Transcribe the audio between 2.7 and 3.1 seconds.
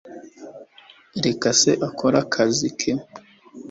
ke